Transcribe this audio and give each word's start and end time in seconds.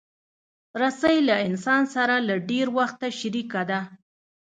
رسۍ 0.81 1.17
له 1.29 1.35
انسان 1.47 1.83
سره 1.95 2.15
له 2.27 2.35
ډېر 2.49 2.67
وخته 2.77 3.07
شریکه 3.19 3.61
ده. 3.69 3.79